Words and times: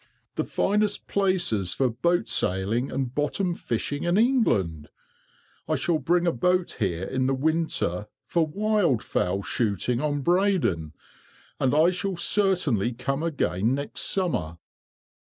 "The 0.33 0.43
finest 0.45 1.05
places 1.05 1.75
for 1.75 1.87
boat 1.87 2.27
sailing 2.27 2.91
and 2.91 3.13
bottom 3.13 3.53
fishing 3.53 4.03
in 4.03 4.17
England. 4.17 4.89
I 5.67 5.75
shall 5.75 5.99
bring 5.99 6.25
a 6.25 6.31
boat 6.31 6.77
here 6.79 7.03
in 7.03 7.27
the 7.27 7.35
winter 7.35 8.07
for 8.25 8.47
wild 8.47 9.03
fowl 9.03 9.43
shooting 9.43 10.01
on 10.01 10.23
Breydon, 10.23 10.93
and 11.59 11.75
I 11.75 11.91
shall 11.91 12.17
certainly 12.17 12.93
come 12.93 13.21
again 13.21 13.75
next 13.75 14.01
summer." 14.01 14.57